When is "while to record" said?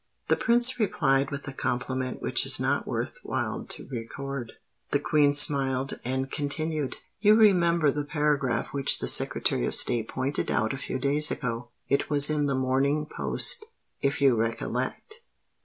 3.21-4.53